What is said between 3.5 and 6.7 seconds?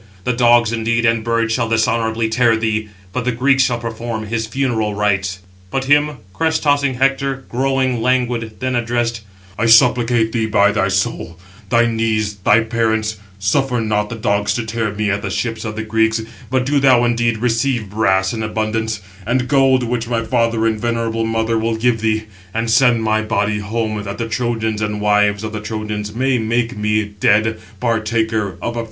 shall perform his funeral rites." But him crest